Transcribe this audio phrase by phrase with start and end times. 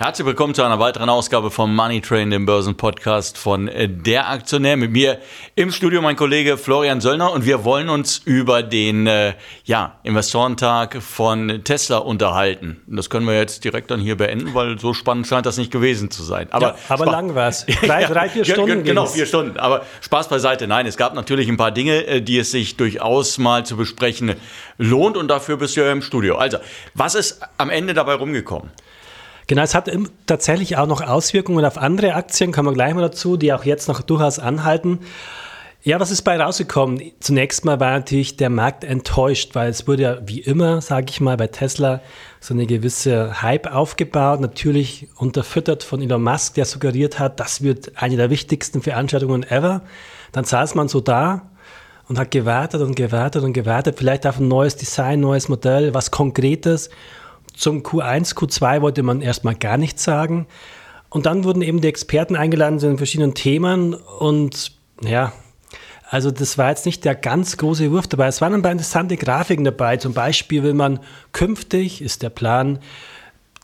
[0.00, 4.76] Herzlich willkommen zu einer weiteren Ausgabe vom Money Train, dem Börsenpodcast von äh, Der Aktionär.
[4.76, 5.18] Mit mir
[5.56, 9.34] im Studio mein Kollege Florian Söllner und wir wollen uns über den äh,
[9.64, 12.80] ja, Investorentag von Tesla unterhalten.
[12.86, 16.12] Das können wir jetzt direkt dann hier beenden, weil so spannend scheint das nicht gewesen
[16.12, 16.46] zu sein.
[16.52, 17.66] Aber, ja, aber lang war es.
[17.82, 18.84] Drei, drei, vier Stunden.
[18.84, 19.58] genau, vier Stunden.
[19.58, 20.68] Aber Spaß beiseite.
[20.68, 24.36] Nein, es gab natürlich ein paar Dinge, äh, die es sich durchaus mal zu besprechen
[24.76, 26.36] lohnt und dafür bist du ja im Studio.
[26.36, 26.58] Also,
[26.94, 28.70] was ist am Ende dabei rumgekommen?
[29.48, 29.90] Genau, es hat
[30.26, 33.88] tatsächlich auch noch Auswirkungen auf andere Aktien, kommen wir gleich mal dazu, die auch jetzt
[33.88, 35.00] noch durchaus anhalten.
[35.82, 37.00] Ja, was ist bei rausgekommen?
[37.18, 41.22] Zunächst mal war natürlich der Markt enttäuscht, weil es wurde ja wie immer, sage ich
[41.22, 42.02] mal, bei Tesla
[42.40, 47.92] so eine gewisse Hype aufgebaut, natürlich unterfüttert von Elon Musk, der suggeriert hat, das wird
[47.94, 49.80] eine der wichtigsten Veranstaltungen ever.
[50.32, 51.48] Dann saß man so da
[52.06, 56.10] und hat gewartet und gewartet und gewartet, vielleicht auf ein neues Design, neues Modell, was
[56.10, 56.90] Konkretes.
[57.58, 60.46] Zum Q1, Q2 wollte man erstmal gar nichts sagen.
[61.10, 63.94] Und dann wurden eben die Experten eingeladen zu den verschiedenen Themen.
[63.94, 64.72] Und
[65.02, 65.32] ja,
[66.08, 68.28] also das war jetzt nicht der ganz große Wurf dabei.
[68.28, 69.96] Es waren ein paar interessante Grafiken dabei.
[69.96, 71.00] Zum Beispiel will man
[71.32, 72.78] künftig, ist der Plan,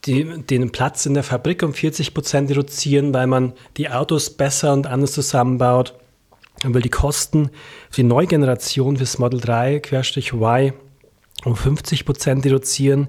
[0.06, 4.72] die, den Platz in der Fabrik um 40 Prozent reduzieren, weil man die Autos besser
[4.72, 5.94] und anders zusammenbaut.
[6.64, 7.50] Man will die Kosten
[7.90, 10.72] für die neue Generation fürs Model 3, Querstrich Y,
[11.44, 13.06] um 50 Prozent reduzieren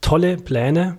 [0.00, 0.98] tolle Pläne,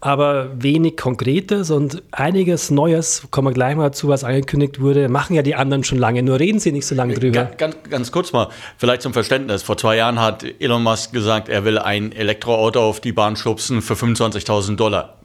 [0.00, 5.34] aber wenig Konkretes und einiges Neues, kommen wir gleich mal dazu, was angekündigt wurde, machen
[5.34, 7.50] ja die anderen schon lange, nur reden sie nicht so lange drüber.
[7.56, 9.62] Ganz, ganz kurz mal, vielleicht zum Verständnis.
[9.62, 13.82] Vor zwei Jahren hat Elon Musk gesagt, er will ein Elektroauto auf die Bahn schubsen
[13.82, 15.18] für 25.000 Dollar.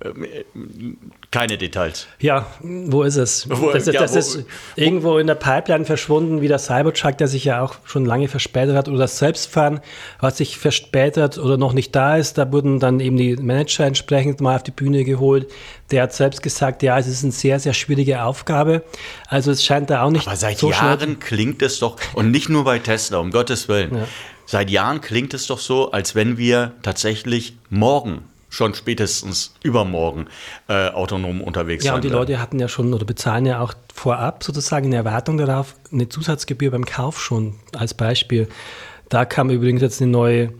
[1.31, 2.07] Keine Details.
[2.19, 3.49] Ja, wo ist es?
[3.49, 7.29] Wo, das, ja, das wo, ist irgendwo in der Pipeline verschwunden, wie der Cybertruck, der
[7.29, 9.79] sich ja auch schon lange verspätet hat, oder das Selbstfahren,
[10.19, 12.37] was sich verspätet oder noch nicht da ist.
[12.37, 15.49] Da wurden dann eben die Manager entsprechend mal auf die Bühne geholt.
[15.91, 18.83] Der hat selbst gesagt, ja, es ist eine sehr, sehr schwierige Aufgabe.
[19.27, 22.49] Also es scheint da auch nicht Aber seit so Jahren klingt es doch, und nicht
[22.49, 23.95] nur bei Tesla, um Gottes Willen.
[23.95, 24.07] Ja.
[24.45, 30.27] Seit Jahren klingt es doch so, als wenn wir tatsächlich morgen schon spätestens übermorgen
[30.67, 31.93] äh, autonom unterwegs ja, sein.
[31.93, 32.19] Ja, und die werden.
[32.19, 36.69] Leute hatten ja schon oder bezahlen ja auch vorab sozusagen in Erwartung darauf eine Zusatzgebühr
[36.69, 38.49] beim Kauf schon als Beispiel.
[39.09, 40.53] Da kam übrigens jetzt eine neue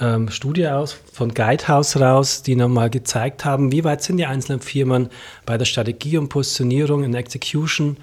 [0.00, 4.60] ähm, Studie aus von Guidehouse raus, die nochmal gezeigt haben, wie weit sind die einzelnen
[4.60, 5.08] Firmen
[5.46, 7.96] bei der Strategie und Positionierung in Execution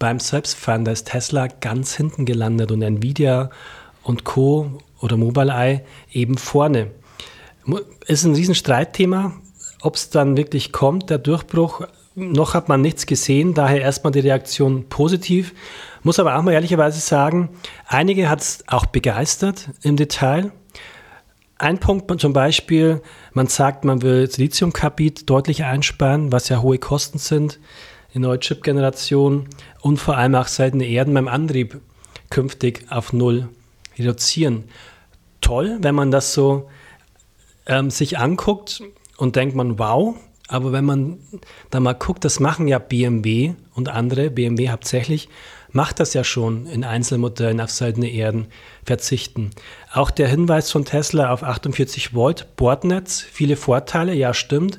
[0.00, 0.84] beim Selbstfahren.
[0.84, 3.50] Da ist Tesla ganz hinten gelandet und Nvidia
[4.02, 4.80] und Co.
[5.00, 5.82] oder Mobileye
[6.12, 6.90] eben vorne.
[8.06, 9.32] Ist ein Riesenstreitthema,
[9.80, 11.86] ob es dann wirklich kommt, der Durchbruch.
[12.14, 15.54] Noch hat man nichts gesehen, daher erstmal die Reaktion positiv.
[16.02, 17.48] Muss aber auch mal ehrlicherweise sagen,
[17.86, 20.52] einige hat es auch begeistert im Detail.
[21.56, 23.00] Ein Punkt zum Beispiel,
[23.32, 27.58] man sagt, man will das Lithiumkarbid deutlich einsparen, was ja hohe Kosten sind
[28.12, 29.48] in neue Chip-Generation
[29.80, 31.80] und vor allem auch seltene Erden beim Antrieb
[32.30, 33.48] künftig auf Null
[33.98, 34.64] reduzieren.
[35.40, 36.68] Toll, wenn man das so
[37.66, 38.82] ähm, sich anguckt
[39.16, 40.16] und denkt man, wow,
[40.48, 41.18] aber wenn man
[41.70, 45.28] da mal guckt, das machen ja BMW und andere, BMW hauptsächlich,
[45.72, 48.46] macht das ja schon in Einzelmodellen auf seltene Erden
[48.84, 49.50] verzichten.
[49.92, 54.78] Auch der Hinweis von Tesla auf 48 Volt Bordnetz, viele Vorteile, ja stimmt.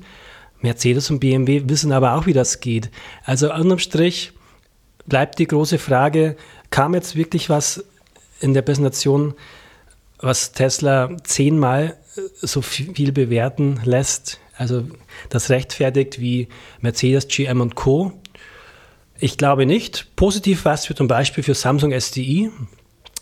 [0.62, 2.90] Mercedes und BMW wissen aber auch, wie das geht.
[3.26, 4.32] Also unterm Strich
[5.06, 6.38] bleibt die große Frage,
[6.70, 7.84] kam jetzt wirklich was
[8.40, 9.34] in der Präsentation,
[10.20, 11.98] was Tesla zehnmal
[12.42, 14.40] so viel bewerten lässt.
[14.58, 14.88] Also
[15.30, 16.48] das rechtfertigt wie
[16.82, 18.14] Mercedes, GM und Co.
[19.20, 20.16] Ich glaube nicht.
[20.16, 22.52] Positiv war es für zum Beispiel für Samsung SDI,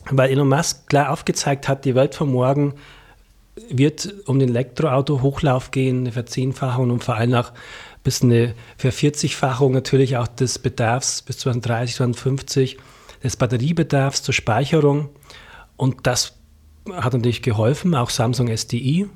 [0.09, 2.75] weil Elon Musk klar aufgezeigt hat, die Welt von morgen
[3.69, 7.51] wird um den Elektroauto-Hochlauf gehen, eine Verzehnfachung und vor allem auch
[8.03, 12.77] bis eine Vervierzigfachung natürlich auch des Bedarfs bis 2030, 2050,
[13.23, 15.09] des Batteriebedarfs zur Speicherung.
[15.77, 16.33] Und das
[16.91, 19.07] hat natürlich geholfen, auch Samsung SDI.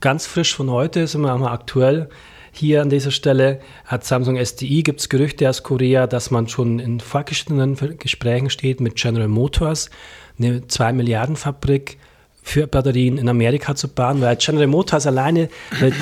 [0.00, 2.08] Ganz frisch von heute, sind wir auch mal aktuell.
[2.50, 6.78] Hier an dieser Stelle hat Samsung SDI, gibt es Gerüchte aus Korea, dass man schon
[6.80, 9.90] in fortgeschrittenen Gesprächen steht mit General Motors,
[10.38, 11.98] eine 2 Milliarden Fabrik
[12.42, 15.48] für Batterien in Amerika zu bauen, weil General Motors alleine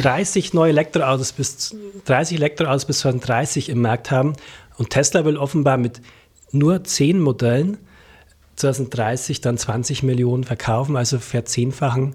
[0.03, 1.77] 30 neue Elektroautos bis
[2.07, 4.33] 30 Elektroautos bis 2030 im Markt haben
[4.79, 6.01] und Tesla will offenbar mit
[6.51, 7.79] nur 10 Modellen
[8.61, 12.15] 2030 dann 20 Millionen verkaufen, also verzehnfachen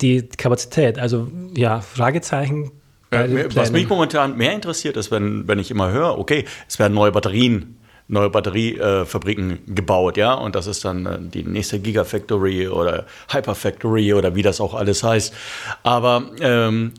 [0.00, 0.98] die Kapazität.
[0.98, 2.70] Also ja, Fragezeichen,
[3.10, 7.12] was mich momentan mehr interessiert ist, wenn, wenn ich immer höre, okay, es werden neue
[7.12, 7.74] Batterien
[8.10, 14.14] neue Batteriefabriken äh, gebaut, ja, und das ist dann äh, die nächste Gigafactory oder Hyperfactory
[14.14, 15.34] oder wie das auch alles heißt.
[15.82, 16.92] Aber ähm,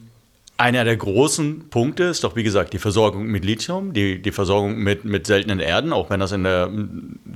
[0.59, 4.75] einer der großen Punkte ist doch, wie gesagt, die Versorgung mit Lithium, die, die Versorgung
[4.75, 6.69] mit, mit seltenen Erden, auch wenn das in der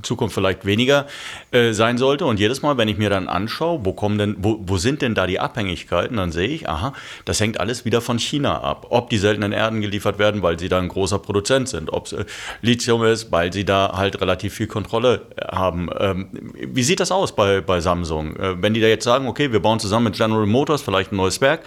[0.02, 1.06] Zukunft vielleicht weniger
[1.50, 2.26] äh, sein sollte.
[2.26, 5.14] Und jedes Mal, wenn ich mir dann anschaue, wo kommen denn, wo, wo sind denn
[5.14, 6.92] da die Abhängigkeiten, dann sehe ich, aha,
[7.24, 8.88] das hängt alles wieder von China ab.
[8.90, 12.12] Ob die seltenen Erden geliefert werden, weil sie da ein großer Produzent sind, ob es
[12.12, 12.26] äh,
[12.60, 15.88] Lithium ist, weil sie da halt relativ viel Kontrolle äh, haben.
[15.98, 18.36] Ähm, wie sieht das aus bei, bei Samsung?
[18.36, 21.16] Äh, wenn die da jetzt sagen, okay, wir bauen zusammen mit General Motors vielleicht ein
[21.16, 21.62] neues Werk,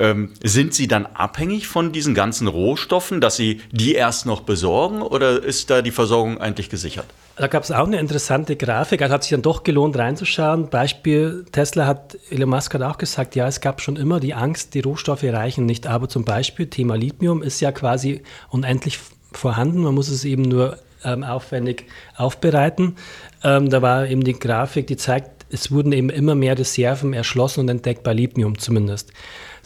[0.00, 4.40] ähm, sind sie da dann abhängig von diesen ganzen Rohstoffen, dass sie die erst noch
[4.40, 7.06] besorgen oder ist da die Versorgung eigentlich gesichert?
[7.36, 9.02] Da gab es auch eine interessante Grafik.
[9.02, 10.70] Es hat sich dann doch gelohnt reinzuschauen.
[10.70, 14.72] Beispiel Tesla hat, Elon Musk hat auch gesagt, ja, es gab schon immer die Angst,
[14.72, 15.86] die Rohstoffe reichen nicht.
[15.86, 18.98] Aber zum Beispiel Thema Lithium ist ja quasi unendlich
[19.32, 19.82] vorhanden.
[19.82, 21.84] Man muss es eben nur ähm, aufwendig
[22.16, 22.96] aufbereiten.
[23.44, 27.60] Ähm, da war eben die Grafik, die zeigt, es wurden eben immer mehr Reserven erschlossen
[27.60, 29.12] und entdeckt bei Lithium zumindest.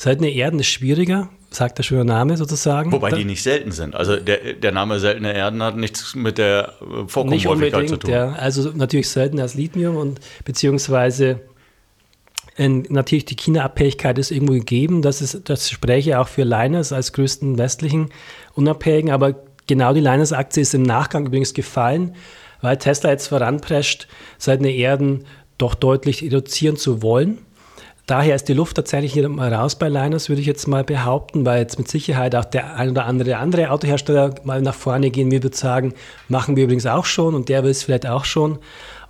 [0.00, 2.90] Seltene Erden ist schwieriger, sagt der schöne Name sozusagen.
[2.90, 3.94] Wobei die nicht selten sind.
[3.94, 6.72] Also der, der Name seltene Erden hat nichts mit der
[7.06, 8.10] Vorkommenhäufigkeit zu tun.
[8.10, 8.32] Ja.
[8.32, 11.40] Also natürlich seltener als Lithium und beziehungsweise
[12.56, 15.02] in, natürlich die China-Abhängigkeit ist irgendwo gegeben.
[15.02, 18.08] Das, ist, das spreche auch für Liners als größten westlichen
[18.54, 19.10] Unabhängigen.
[19.10, 19.34] Aber
[19.66, 22.14] genau die Liners-Aktie ist im Nachgang übrigens gefallen,
[22.62, 24.08] weil Tesla jetzt voranprescht,
[24.38, 25.26] seltene Erden
[25.58, 27.36] doch deutlich reduzieren zu wollen.
[28.10, 31.46] Daher ist die Luft tatsächlich hier mal raus bei Liners, würde ich jetzt mal behaupten,
[31.46, 35.30] weil jetzt mit Sicherheit auch der ein oder andere andere Autohersteller mal nach vorne gehen.
[35.30, 35.94] Wir würden sagen,
[36.26, 38.58] machen wir übrigens auch schon und der will es vielleicht auch schon.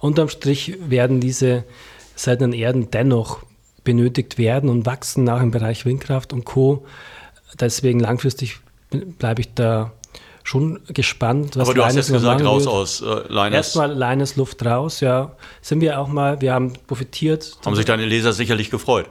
[0.00, 1.64] Unterm Strich werden diese
[2.14, 3.38] seltenen Erden dennoch
[3.85, 6.85] benötigt werden und wachsen nach im Bereich Windkraft und Co.
[7.58, 8.58] Deswegen langfristig
[8.91, 9.93] bleibe ich da
[10.43, 12.75] schon gespannt, was Aber du Linus hast jetzt gesagt, raus wird.
[12.75, 13.53] aus äh, Linus.
[13.53, 15.37] Erstmal Linus Luft raus, ja.
[15.61, 17.57] Sind wir auch mal, wir haben profitiert.
[17.65, 19.07] Haben sich deine Leser sicherlich gefreut?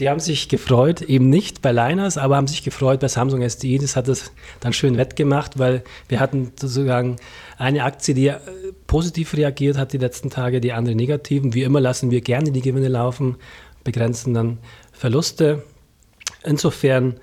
[0.00, 3.78] Die haben sich gefreut, eben nicht bei Linus, aber haben sich gefreut bei Samsung SDI.
[3.78, 7.16] Das hat es dann schön wettgemacht, weil wir hatten sozusagen
[7.58, 8.38] eine Aktie, die äh,
[8.86, 11.42] positiv reagiert hat die letzten Tage, die andere negativ.
[11.42, 13.36] Und wie immer lassen wir gerne die Gewinne laufen,
[13.84, 14.58] begrenzen dann
[14.92, 15.62] Verluste.
[16.42, 17.20] Insofern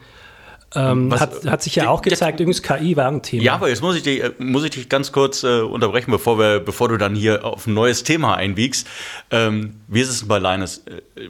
[0.75, 3.43] ähm, hat, hat, sich ja auch gezeigt, übrigens KI war ein Thema.
[3.43, 6.59] Ja, aber jetzt muss ich dich, muss ich dich ganz kurz äh, unterbrechen, bevor, wir,
[6.59, 8.87] bevor du dann hier auf ein neues Thema einbiegst.
[9.31, 10.83] Ähm, wie ist es bei Linus?
[10.85, 11.29] Äh,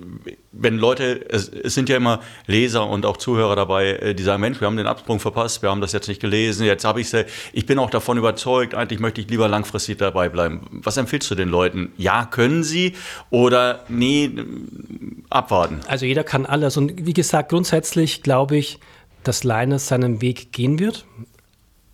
[0.52, 4.42] wenn Leute, es, es, sind ja immer Leser und auch Zuhörer dabei, äh, die sagen,
[4.42, 7.14] Mensch, wir haben den Absprung verpasst, wir haben das jetzt nicht gelesen, jetzt habe ich
[7.14, 10.68] es, ich bin auch davon überzeugt, eigentlich möchte ich lieber langfristig dabei bleiben.
[10.72, 11.94] Was empfiehlst du den Leuten?
[11.98, 12.96] Ja, können sie
[13.30, 14.32] oder nee,
[15.30, 15.80] abwarten?
[15.88, 18.80] Also jeder kann alles und wie gesagt, grundsätzlich glaube ich,
[19.24, 21.06] dass Linus seinen Weg gehen wird.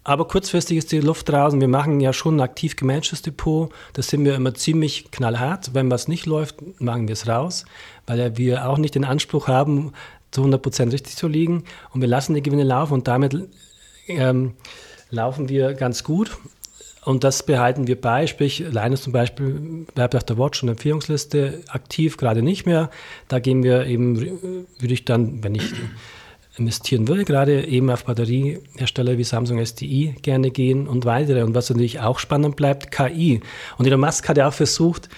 [0.03, 1.59] Aber kurzfristig ist die Luft draußen.
[1.59, 3.71] Wir machen ja schon ein aktiv gemanagtes Depot.
[3.93, 5.73] Das sind wir immer ziemlich knallhart.
[5.73, 7.65] Wenn was nicht läuft, machen wir es raus,
[8.05, 9.93] weil wir auch nicht den Anspruch haben,
[10.29, 11.63] zu 100% richtig zu liegen.
[11.91, 13.35] Und wir lassen die Gewinne laufen und damit
[14.07, 14.53] ähm,
[15.09, 16.37] laufen wir ganz gut.
[17.03, 21.61] Und das behalten wir bei, sprich, Linus zum Beispiel bleibt auf der Watch- und Empfehlungsliste
[21.69, 22.91] aktiv, gerade nicht mehr.
[23.27, 24.19] Da gehen wir eben,
[24.79, 25.73] würde ich dann, wenn ich
[26.57, 31.43] investieren würde, gerade eben auf Batteriehersteller wie Samsung SDI gerne gehen und weitere.
[31.43, 33.41] Und was natürlich auch spannend bleibt, KI.
[33.77, 35.09] Und Elon Musk hat ja auch versucht,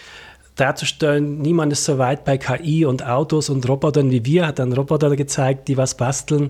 [0.56, 4.74] darzustellen, niemand ist so weit bei KI und Autos und Robotern wie wir, hat dann
[4.74, 6.50] Roboter gezeigt, die was basteln.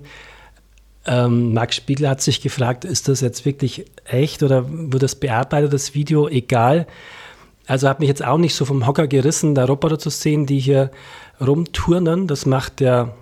[1.06, 5.74] Ähm, Max Spiegel hat sich gefragt, ist das jetzt wirklich echt oder wird das bearbeitet,
[5.74, 6.28] das Video?
[6.28, 6.88] Egal.
[7.66, 10.60] Also hat mich jetzt auch nicht so vom Hocker gerissen, da Roboter zu sehen, die
[10.60, 10.90] hier
[11.42, 12.28] rumturnen.
[12.28, 13.14] Das macht der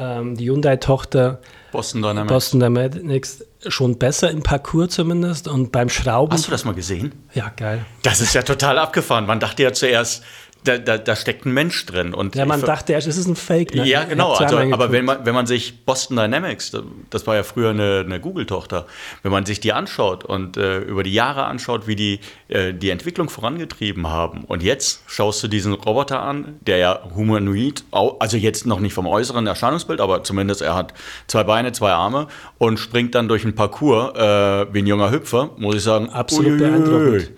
[0.00, 1.40] ähm, die Hyundai-Tochter
[1.70, 2.32] Boston Dynamics.
[2.32, 6.32] Boston Dynamics schon besser im Parcours zumindest und beim Schrauben.
[6.32, 7.12] Hast du das mal gesehen?
[7.34, 7.84] Ja, geil.
[8.02, 9.26] Das ist ja total abgefahren.
[9.26, 10.24] Man dachte ja zuerst,
[10.64, 12.14] da, da, da, steckt ein Mensch drin.
[12.14, 13.74] Und ja, man dachte erst, es ist ein Fake.
[13.74, 13.86] Ne?
[13.86, 14.32] Ja, genau.
[14.32, 16.76] Also, aber wenn man, wenn man sich Boston Dynamics,
[17.10, 18.86] das war ja früher eine, eine Google-Tochter,
[19.22, 22.90] wenn man sich die anschaut und äh, über die Jahre anschaut, wie die äh, die
[22.90, 28.66] Entwicklung vorangetrieben haben und jetzt schaust du diesen Roboter an, der ja humanoid, also jetzt
[28.66, 30.94] noch nicht vom äußeren Erscheinungsbild, aber zumindest er hat
[31.26, 35.50] zwei Beine, zwei Arme und springt dann durch einen Parcours äh, wie ein junger Hüpfer,
[35.56, 36.10] muss ich sagen.
[36.10, 37.30] Absolut beeindruckend.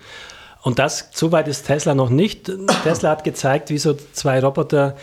[0.63, 2.51] Und das, so weit ist Tesla noch nicht.
[2.83, 4.95] Tesla hat gezeigt, wie so zwei Roboter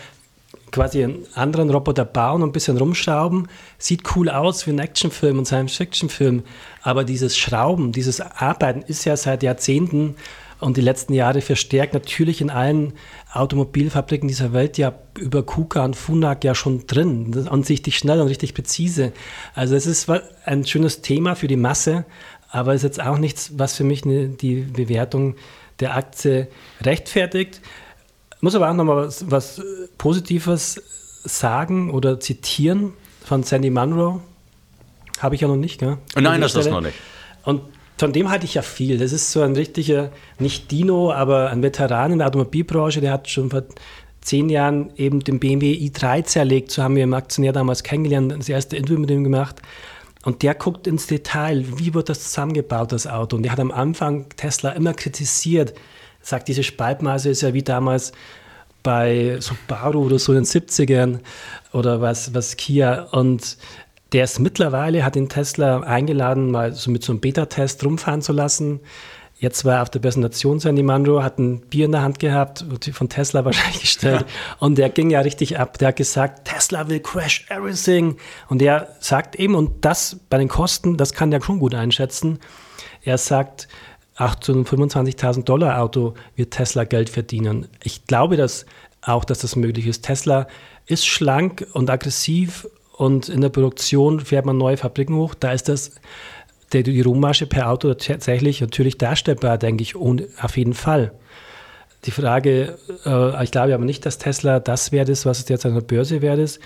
[0.71, 3.47] quasi einen anderen Roboter bauen und ein bisschen rumschrauben.
[3.77, 6.43] Sieht cool aus wie ein Actionfilm und Science-Fiction-Film.
[6.81, 10.15] Aber dieses Schrauben, dieses Arbeiten ist ja seit Jahrzehnten
[10.59, 12.93] und die letzten Jahre verstärkt natürlich in allen
[13.33, 17.33] Automobilfabriken dieser Welt ja über KUKA und FUNAG ja schon drin.
[17.33, 19.11] Ist ansichtlich schnell und richtig präzise.
[19.55, 20.07] Also es ist
[20.45, 22.05] ein schönes Thema für die Masse,
[22.51, 25.35] aber es ist jetzt auch nichts, was für mich die Bewertung
[25.79, 26.47] der Aktie
[26.81, 27.61] rechtfertigt.
[28.41, 29.61] Muss aber auch nochmal was, was
[29.97, 30.81] Positives
[31.23, 32.93] sagen oder zitieren
[33.23, 34.21] von Sandy Munro.
[35.19, 35.97] Habe ich ja noch nicht, gell?
[36.15, 36.95] Nein, das ist noch nicht.
[37.43, 37.61] Und
[37.97, 38.97] von dem halte ich ja viel.
[38.97, 43.29] Das ist so ein richtiger, nicht Dino, aber ein Veteran in der Automobilbranche, der hat
[43.29, 43.63] schon vor
[44.21, 46.71] zehn Jahren eben den BMW i3 zerlegt.
[46.71, 49.61] So haben wir im Aktionär damals kennengelernt, das erste Interview mit ihm gemacht.
[50.23, 53.35] Und der guckt ins Detail, wie wird das zusammengebaut, das Auto.
[53.35, 55.73] Und der hat am Anfang Tesla immer kritisiert,
[56.21, 58.11] sagt, diese Spaltmaße ist ja wie damals
[58.83, 61.19] bei Subaru oder so in den 70ern
[61.73, 63.03] oder was, was Kia.
[63.11, 63.57] Und
[64.11, 68.33] der ist mittlerweile, hat den Tesla eingeladen, mal so mit so einem Beta-Test rumfahren zu
[68.33, 68.79] lassen.
[69.41, 72.63] Jetzt war er auf der Präsentation Sandy Mandro, hat ein Bier in der Hand gehabt,
[72.93, 74.23] von Tesla wahrscheinlich gestellt.
[74.59, 75.79] und der ging ja richtig ab.
[75.79, 78.17] Der hat gesagt, Tesla will crash everything.
[78.49, 82.37] Und der sagt eben, und das bei den Kosten, das kann der schon gut einschätzen.
[83.01, 83.67] Er sagt,
[84.17, 87.67] 825.000 Dollar Auto wird Tesla Geld verdienen.
[87.83, 88.67] Ich glaube dass
[89.01, 90.03] auch, dass das möglich ist.
[90.03, 90.45] Tesla
[90.85, 95.33] ist schlank und aggressiv und in der Produktion fährt man neue Fabriken hoch.
[95.33, 95.95] Da ist das
[96.73, 101.11] der, die Rohmasche per Auto tatsächlich natürlich darstellbar, denke ich, und auf jeden Fall.
[102.05, 105.65] Die Frage, äh, ich glaube aber nicht, dass Tesla das wert ist, was es jetzt
[105.65, 106.59] an der Börse wert ist.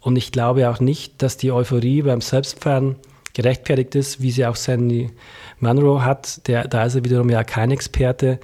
[0.00, 2.96] Und ich glaube auch nicht, dass die Euphorie beim Selbstfahren
[3.32, 5.10] gerechtfertigt ist, wie sie auch Sandy
[5.58, 6.46] Munro hat.
[6.46, 8.38] Der, da ist er wiederum ja kein Experte.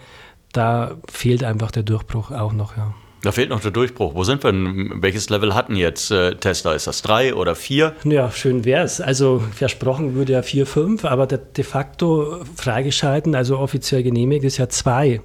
[0.53, 2.95] Da fehlt einfach der Durchbruch auch noch, ja.
[3.23, 4.15] Da fehlt noch der Durchbruch.
[4.15, 5.03] Wo sind wir denn?
[5.03, 6.73] Welches Level hatten jetzt äh, Tesla?
[6.75, 7.95] Ist das drei oder vier?
[8.05, 9.01] Ja, schön wäre es.
[9.01, 14.69] Also versprochen würde ja vier, fünf, aber de facto freigeschalten, also offiziell genehmigt, ist ja
[14.69, 15.21] zwei.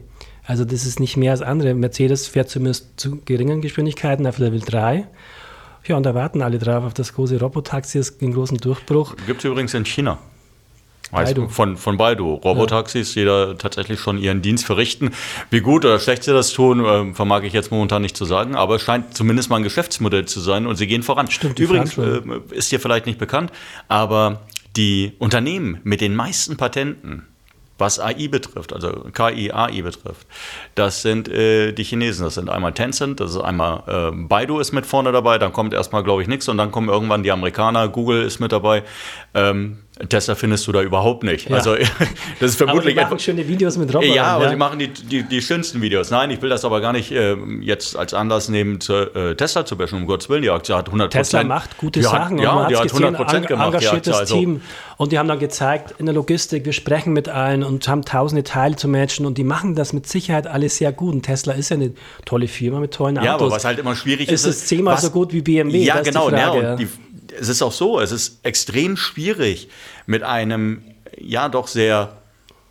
[0.46, 1.74] Also das ist nicht mehr als andere.
[1.74, 5.08] Mercedes fährt zumindest zu geringen Geschwindigkeiten auf Level 3.
[5.86, 9.16] Ja, und da warten alle drauf auf das große Robotaxi, den großen Durchbruch.
[9.28, 10.20] Gibt es übrigens in China.
[11.12, 11.48] Baidu.
[11.48, 12.34] Von, von Baidu.
[12.34, 13.22] Robotaxis, ja.
[13.22, 15.12] jeder tatsächlich schon ihren Dienst verrichten.
[15.50, 18.56] Wie gut oder schlecht sie das tun, äh, vermag ich jetzt momentan nicht zu sagen,
[18.56, 21.30] aber es scheint zumindest mal ein Geschäftsmodell zu sein und sie gehen voran.
[21.30, 22.22] Stimmt, Übrigens äh,
[22.52, 23.52] ist dir vielleicht nicht bekannt,
[23.88, 24.42] aber
[24.76, 27.26] die Unternehmen mit den meisten Patenten,
[27.78, 30.26] was AI betrifft, also KI, AI betrifft,
[30.76, 32.24] das sind äh, die Chinesen.
[32.24, 35.74] Das sind einmal Tencent, das ist einmal äh, Baidu ist mit vorne dabei, dann kommt
[35.74, 38.84] erstmal, glaube ich, nichts und dann kommen irgendwann die Amerikaner, Google ist mit dabei.
[39.34, 41.50] Ähm, Tesla findest du da überhaupt nicht.
[41.50, 41.56] Ja.
[41.56, 41.76] Also
[42.40, 42.98] das ist vermutlich.
[42.98, 44.14] Aber die machen schöne Videos mit Robotern.
[44.14, 44.50] Ja, aber ja.
[44.50, 46.12] sie machen die, die, die, schönsten Videos.
[46.12, 49.66] Nein, ich will das aber gar nicht äh, jetzt als Anlass nehmen, zu, äh, Tesla
[49.66, 50.42] zu bashen, um Gottes Willen.
[50.42, 52.38] Die Aktie hat 100 Tesla macht gute die Sachen.
[52.40, 53.68] Hat, ja, die hat 100 Prozent gemacht.
[53.68, 54.36] Engagiertes Aktie, also.
[54.36, 54.62] Team.
[54.98, 58.44] Und die haben dann gezeigt, in der Logistik, wir sprechen mit allen und haben tausende
[58.44, 61.14] Teile zu matchen und die machen das mit Sicherheit alles sehr gut.
[61.14, 61.94] Und Tesla ist ja eine
[62.26, 63.26] tolle Firma mit tollen Autos.
[63.26, 64.46] Ja, aber was halt immer schwierig ist.
[64.46, 65.84] Es ist zehnmal was, so gut wie BMW.
[65.84, 66.30] Ja, genau.
[66.30, 66.88] Ja, und die,
[67.40, 69.70] es ist auch so, es ist extrem schwierig
[70.06, 70.84] mit einem,
[71.18, 72.18] ja doch sehr,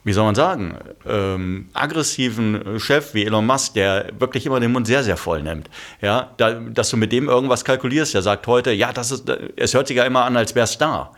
[0.05, 4.87] wie soll man sagen, ähm, aggressiven Chef wie Elon Musk, der wirklich immer den Mund
[4.87, 5.71] sehr, sehr voll nimmt.
[6.01, 8.15] Ja, da, dass du mit dem irgendwas kalkulierst.
[8.15, 10.77] Der sagt heute, ja, das ist, es hört sich ja immer an, als wäre es
[10.77, 11.13] da.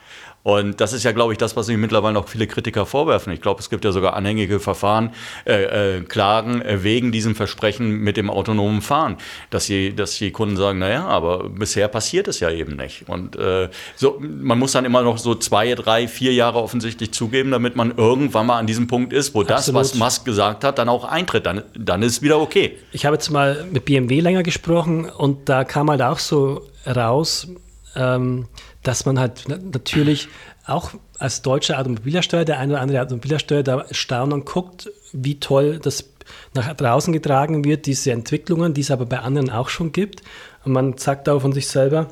[0.47, 3.33] Und das ist ja, glaube ich, das, was sich mittlerweile noch viele Kritiker vorwerfen.
[3.33, 5.11] Ich glaube, es gibt ja sogar anhängige Verfahren,
[5.45, 9.17] äh, äh, Klagen äh, wegen diesem Versprechen mit dem autonomen Fahren,
[9.50, 13.09] dass die, dass die Kunden sagen, naja, aber bisher passiert es ja eben nicht.
[13.09, 17.50] Und äh, so, man muss dann immer noch so zwei, drei, vier Jahre offensichtlich zugeben,
[17.50, 19.59] damit man irgendwann mal an diesem Punkt ist, wo Absolut.
[19.59, 21.45] das, was Musk gesagt hat, dann auch eintritt.
[21.45, 22.79] Dann, dann ist wieder okay.
[22.93, 27.49] Ich habe jetzt mal mit BMW länger gesprochen und da kam halt auch so raus,
[27.97, 28.47] ähm,
[28.87, 30.28] dass man halt natürlich
[30.64, 35.81] auch als deutscher Automobilhersteller, der eine oder andere Automobilhersteller da staunt und guckt, wie toll
[35.83, 36.09] das
[36.55, 40.23] nach draußen getragen wird, diese Entwicklungen, die es aber bei anderen auch schon gibt.
[40.64, 42.09] Und man sagt auch von sich selber,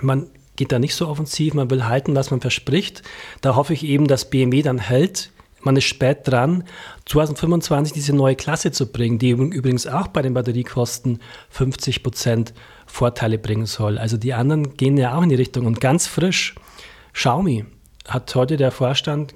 [0.00, 3.02] man geht da nicht so offensiv, man will halten, was man verspricht.
[3.40, 5.30] Da hoffe ich eben, dass BMW dann hält.
[5.66, 6.62] Man ist spät dran,
[7.06, 11.18] 2025 diese neue Klasse zu bringen, die übrigens auch bei den Batteriekosten
[11.50, 12.54] 50 Prozent
[12.86, 13.98] Vorteile bringen soll.
[13.98, 15.66] Also die anderen gehen ja auch in die Richtung.
[15.66, 16.54] Und ganz frisch,
[17.14, 17.64] Xiaomi
[18.06, 19.34] hat heute der Vorstand,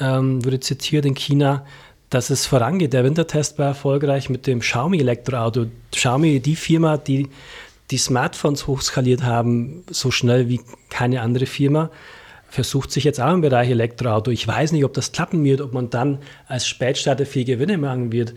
[0.00, 1.64] ähm, wurde zitiert in China,
[2.08, 2.92] dass es vorangeht.
[2.92, 5.66] Der Wintertest war erfolgreich mit dem Xiaomi-Elektroauto.
[5.92, 7.28] Xiaomi, die Firma, die
[7.92, 11.90] die Smartphones hochskaliert haben, so schnell wie keine andere Firma,
[12.50, 14.30] versucht sich jetzt auch im Bereich Elektroauto.
[14.30, 18.12] Ich weiß nicht, ob das klappen wird, ob man dann als Spätstarter viel Gewinne machen
[18.12, 18.34] wird.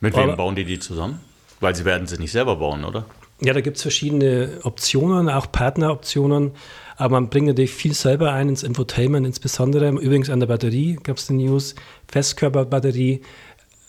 [0.00, 1.20] Mit wem bauen die die zusammen?
[1.60, 3.06] Weil sie werden sie nicht selber bauen, oder?
[3.40, 6.52] Ja, da gibt es verschiedene Optionen, auch Partneroptionen.
[6.96, 11.16] Aber man bringt natürlich viel selber ein ins Infotainment, insbesondere übrigens an der Batterie gab
[11.16, 11.74] es die News,
[12.08, 13.22] Festkörperbatterie.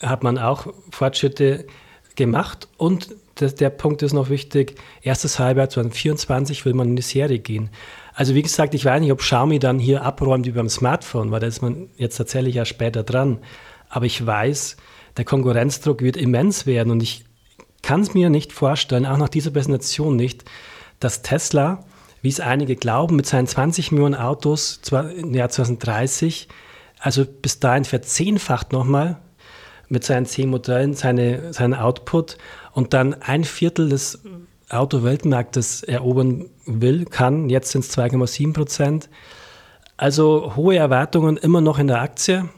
[0.02, 1.66] hat man auch Fortschritte
[2.16, 7.02] gemacht und das, der Punkt ist noch wichtig, erstes Halbjahr 2024 will man in die
[7.02, 7.70] Serie gehen.
[8.16, 11.42] Also wie gesagt, ich weiß nicht, ob Xiaomi dann hier abräumt wie beim Smartphone, weil
[11.42, 13.40] da ist man jetzt tatsächlich ja später dran.
[13.90, 14.78] Aber ich weiß,
[15.18, 17.26] der Konkurrenzdruck wird immens werden und ich
[17.82, 20.46] kann es mir nicht vorstellen, auch nach dieser Präsentation nicht,
[21.00, 21.84] dass Tesla,
[22.22, 26.48] wie es einige glauben, mit seinen 20 Millionen Autos im Jahr 2030,
[27.00, 29.20] also bis dahin verzehnfacht nochmal
[29.90, 32.38] mit seinen zehn Modellen seine, seinen Output
[32.72, 34.24] und dann ein Viertel des
[34.70, 37.50] Autoweltmarktes erobern will, kann.
[37.50, 39.10] Jetzt sind es 2,7 Prozent.
[39.98, 42.50] Also hohe Erwartungen immer noch in der Aktie.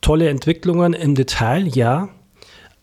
[0.00, 2.08] Tolle Entwicklungen im Detail, ja.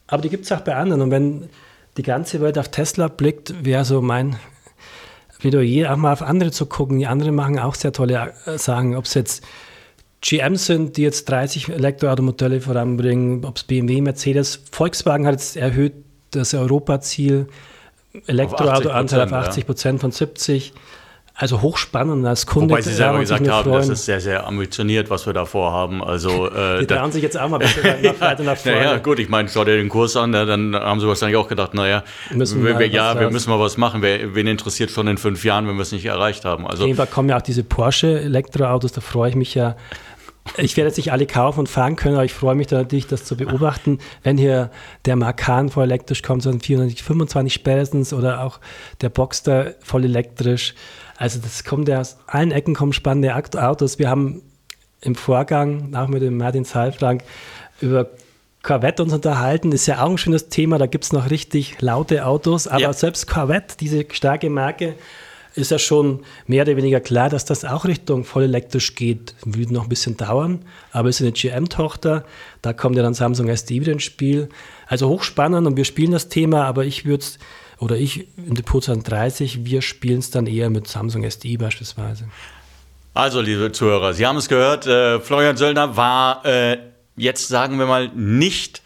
[0.08, 1.02] Aber die gibt es auch bei anderen.
[1.02, 1.50] Und wenn
[1.98, 4.36] die ganze Welt auf Tesla blickt, wäre so mein
[5.40, 7.00] Plädoyer, auch mal auf andere zu gucken.
[7.00, 8.96] Die anderen machen auch sehr tolle äh, Sachen.
[8.96, 9.44] Ob es jetzt
[10.22, 15.94] GM sind, die jetzt 30 Elektroautomodelle voranbringen, ob es BMW, Mercedes, Volkswagen hat jetzt erhöht
[16.32, 17.48] das Europaziel
[18.28, 20.02] Elektroautoanteil auf 80 Prozent ja.
[20.02, 20.74] von 70.
[21.36, 22.70] Also hochspannend als Kunde.
[22.70, 23.80] Wobei Sie selber gesagt haben, freuen.
[23.80, 26.04] das ist sehr, sehr ambitioniert, was wir da vorhaben.
[26.04, 28.78] Also, äh, Die trauen sich jetzt auch mal ein bisschen nach weiter nach vorne.
[28.78, 31.48] Naja, gut, ich meine, schau dir den Kurs an, ne, dann haben Sie wahrscheinlich auch
[31.48, 34.04] gedacht, naja, müssen wir, wir ja, wir müssen mal was machen.
[34.04, 36.68] Wer, wen interessiert schon in fünf Jahren, wenn wir es nicht erreicht haben?
[36.68, 39.76] Also, Auf jeden Fall kommen ja auch diese Porsche-Elektroautos, da freue ich mich ja
[40.58, 43.08] ich werde jetzt nicht alle kaufen und fahren können, aber ich freue mich da natürlich,
[43.08, 44.00] das zu beobachten.
[44.24, 44.72] Wenn hier
[45.06, 48.60] der Macan voll elektrisch kommt, so ein 425 spätestens oder auch
[49.02, 50.76] der Boxster voll elektrisch.
[51.18, 54.00] Also das kommt ja aus allen Ecken kommen spannende Autos.
[54.00, 54.42] Wir haben
[55.02, 57.24] im Vorgang, auch mit dem Martin Saalfrank,
[57.82, 58.10] über
[58.64, 59.72] Corvette uns unterhalten.
[59.72, 60.78] Ist ja auch ein schönes Thema.
[60.78, 62.68] Da gibt es noch richtig laute Autos.
[62.68, 62.94] Aber ja.
[62.94, 64.96] selbst Corvette, diese starke Marke,
[65.56, 69.36] ist ja schon mehr oder weniger klar, dass das auch Richtung voll elektrisch geht.
[69.46, 72.26] Wird noch ein bisschen dauern, aber es ist eine GM-Tochter.
[72.62, 74.50] Da kommt ja dann Samsung SD wieder ins Spiel.
[74.88, 77.40] Also hochspannend und wir spielen das Thema, aber ich würde es,
[77.80, 82.26] oder ich in Depot 30, wir spielen es dann eher mit Samsung SD beispielsweise.
[83.16, 86.80] Also, liebe Zuhörer, Sie haben es gehört, äh, Florian Söllner war äh,
[87.16, 88.82] jetzt, sagen wir mal, nicht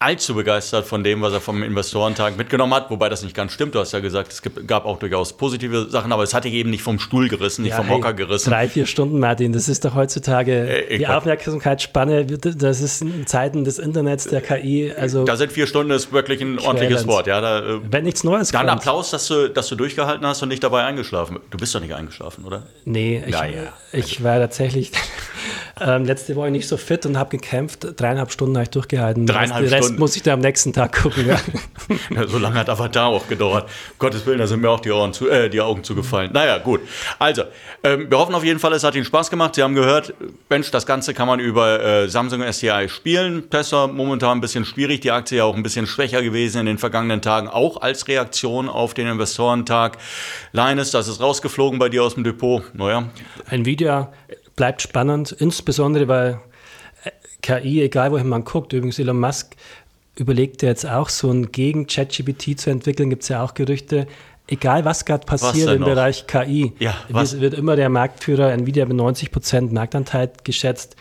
[0.00, 3.74] allzu begeistert von dem, was er vom Investorentag mitgenommen hat, wobei das nicht ganz stimmt.
[3.74, 6.70] Du hast ja gesagt, es gab auch durchaus positive Sachen, aber es hat dich eben
[6.70, 8.48] nicht vom Stuhl gerissen, nicht ja, vom hey, Hocker gerissen.
[8.48, 13.64] Drei, vier Stunden, Martin, das ist doch heutzutage äh, die Aufmerksamkeitsspanne, das ist in Zeiten
[13.64, 14.90] des Internets, der KI.
[14.90, 17.26] Also da sind vier Stunden ist wirklich ein ordentliches Wort.
[17.26, 18.78] Ja, da, äh, Wenn nichts Neues Dann kommt.
[18.78, 21.40] Applaus, dass du, dass du durchgehalten hast und nicht dabei eingeschlafen.
[21.50, 22.62] Du bist doch nicht eingeschlafen, oder?
[22.86, 23.74] Nee, ich, naja.
[23.92, 24.92] ich war tatsächlich
[25.80, 27.86] ähm, letzte Woche nicht so fit und habe gekämpft.
[28.00, 29.26] Dreieinhalb Stunden habe ich durchgehalten.
[29.26, 31.26] Dreieinhalb Stunden Rest muss ich dann am nächsten Tag gucken.
[31.26, 31.38] Ja.
[32.10, 33.68] ja, so lange hat Avatar auch gedauert.
[33.98, 36.30] Gottes Willen, da sind mir auch die, Ohren zu, äh, die Augen zugefallen.
[36.32, 36.80] Naja, gut.
[37.18, 37.42] Also,
[37.82, 39.54] ähm, wir hoffen auf jeden Fall, es hat Ihnen Spaß gemacht.
[39.54, 40.14] Sie haben gehört,
[40.48, 43.50] Mensch, das Ganze kann man über äh, Samsung SDI spielen.
[43.50, 45.00] Tesla momentan ein bisschen schwierig.
[45.00, 48.68] Die Aktie ja auch ein bisschen schwächer gewesen in den vergangenen Tagen, auch als Reaktion
[48.68, 49.98] auf den Investorentag.
[50.52, 52.62] Linus, das ist rausgeflogen bei dir aus dem Depot.
[52.74, 53.08] Naja.
[53.50, 54.12] Nvidia
[54.56, 56.40] bleibt spannend, insbesondere weil
[57.04, 57.10] äh,
[57.42, 59.56] KI, egal wohin man guckt, übrigens Elon Musk
[60.16, 64.06] überlegt jetzt auch so ein gegen ChatGPT zu entwickeln, gibt es ja auch Gerüchte.
[64.46, 65.84] Egal was gerade passiert was im?
[65.84, 70.96] Bereich KI, ja, wird, wird, immer der Marktführer Nvidia mit 90 Prozent Marktanteil geschätzt,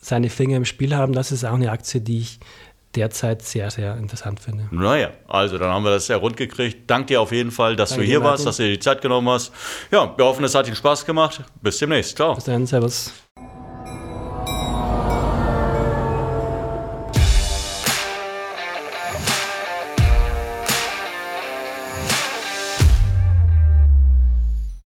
[0.00, 1.14] seine Finger im Spiel haben.
[1.14, 2.40] Das ist auch eine Aktie, die ich
[2.94, 4.68] derzeit sehr, sehr interessant finde.
[4.70, 6.90] Naja, also dann haben wir das sehr rund gekriegt.
[6.90, 9.00] Danke dir auf jeden Fall, dass Danke du hier warst, dass du dir die Zeit
[9.00, 9.52] genommen hast.
[9.90, 11.42] Ja, wir hoffen, es hat dir Spaß gemacht.
[11.62, 12.16] Bis demnächst.
[12.16, 12.34] Ciao.
[12.34, 13.12] Bis dann, Servus.